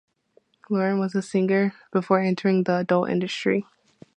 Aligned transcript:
Lauren 0.71 0.97
was 0.99 1.13
a 1.13 1.21
singer 1.21 1.75
before 1.91 2.19
entering 2.21 2.63
the 2.63 2.77
adult 2.77 3.07
industry. 3.11 3.67